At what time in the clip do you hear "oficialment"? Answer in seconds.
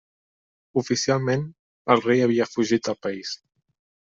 0.81-1.45